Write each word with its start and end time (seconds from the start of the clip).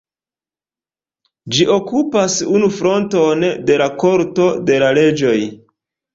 Ĝi 1.55 1.67
okupas 1.75 2.39
unu 2.55 2.71
fronton 2.79 3.47
de 3.69 3.77
la 3.83 3.91
Korto 4.07 4.49
de 4.73 4.81
la 4.87 4.91
Reĝoj. 5.03 5.37